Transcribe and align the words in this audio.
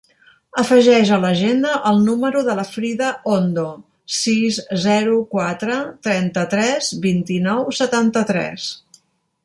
Afegeix 0.59 1.09
a 1.17 1.19
l'agenda 1.25 1.73
el 1.89 1.99
número 2.05 2.41
de 2.47 2.55
la 2.59 2.63
Frida 2.71 3.11
Ondo: 3.33 3.67
sis, 4.21 4.59
zero, 4.87 5.21
quatre, 5.35 5.77
trenta-tres, 6.09 6.93
vint-i-nou, 7.09 7.63
setanta-tres. 7.83 8.71